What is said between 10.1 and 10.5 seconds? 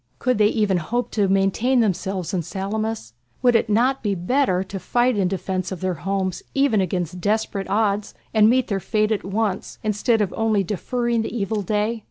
of